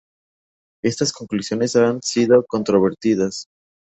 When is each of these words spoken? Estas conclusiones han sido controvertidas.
Estas 0.83 1.13
conclusiones 1.13 1.75
han 1.75 2.01
sido 2.01 2.43
controvertidas. 2.47 3.45